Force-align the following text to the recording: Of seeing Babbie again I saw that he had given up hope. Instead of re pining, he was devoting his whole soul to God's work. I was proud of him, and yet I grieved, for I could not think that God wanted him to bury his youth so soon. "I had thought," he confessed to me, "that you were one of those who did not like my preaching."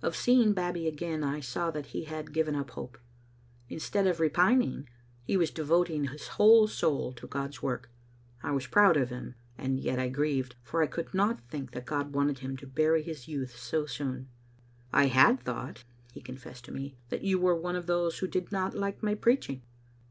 Of 0.00 0.16
seeing 0.16 0.54
Babbie 0.54 0.86
again 0.88 1.22
I 1.22 1.40
saw 1.40 1.70
that 1.70 1.88
he 1.88 2.04
had 2.04 2.32
given 2.32 2.54
up 2.56 2.70
hope. 2.70 2.96
Instead 3.68 4.06
of 4.06 4.20
re 4.20 4.30
pining, 4.30 4.88
he 5.22 5.36
was 5.36 5.50
devoting 5.50 6.06
his 6.06 6.28
whole 6.40 6.66
soul 6.66 7.12
to 7.12 7.26
God's 7.26 7.62
work. 7.62 7.90
I 8.42 8.52
was 8.52 8.66
proud 8.66 8.96
of 8.96 9.10
him, 9.10 9.34
and 9.58 9.78
yet 9.78 9.98
I 9.98 10.08
grieved, 10.08 10.56
for 10.62 10.80
I 10.82 10.86
could 10.86 11.12
not 11.12 11.46
think 11.50 11.72
that 11.72 11.84
God 11.84 12.14
wanted 12.14 12.38
him 12.38 12.56
to 12.56 12.66
bury 12.66 13.02
his 13.02 13.28
youth 13.28 13.54
so 13.58 13.84
soon. 13.84 14.30
"I 14.94 15.08
had 15.08 15.40
thought," 15.40 15.84
he 16.10 16.22
confessed 16.22 16.64
to 16.64 16.72
me, 16.72 16.96
"that 17.10 17.20
you 17.22 17.38
were 17.38 17.54
one 17.54 17.76
of 17.76 17.84
those 17.86 18.20
who 18.20 18.26
did 18.26 18.50
not 18.50 18.74
like 18.74 19.02
my 19.02 19.14
preaching." 19.14 19.60